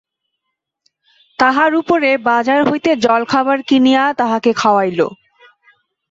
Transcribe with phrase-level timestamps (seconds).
[1.39, 4.99] তাহার উপরে বাজার হইতে জলখাবার কিনিয়া তাহাকে খাওয়াইল।